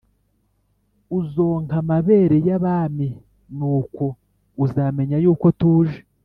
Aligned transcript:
uzonka 1.19 1.75
amabere 1.83 2.37
y 2.47 2.49
abami 2.57 3.09
Nuko 3.57 4.05
uzamenya 4.63 5.17
yuko 5.23 5.47
tuje 5.59 5.99